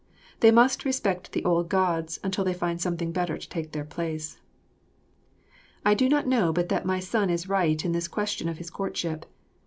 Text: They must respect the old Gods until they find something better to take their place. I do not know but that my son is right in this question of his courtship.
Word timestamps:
They 0.39 0.49
must 0.49 0.83
respect 0.83 1.31
the 1.31 1.45
old 1.45 1.69
Gods 1.69 2.19
until 2.23 2.43
they 2.43 2.55
find 2.55 2.81
something 2.81 3.11
better 3.11 3.37
to 3.37 3.47
take 3.49 3.71
their 3.71 3.85
place. 3.85 4.39
I 5.85 5.93
do 5.93 6.09
not 6.09 6.25
know 6.25 6.51
but 6.51 6.69
that 6.69 6.87
my 6.87 6.99
son 6.99 7.29
is 7.29 7.47
right 7.47 7.85
in 7.85 7.91
this 7.91 8.07
question 8.07 8.49
of 8.49 8.57
his 8.57 8.71
courtship. 8.71 9.27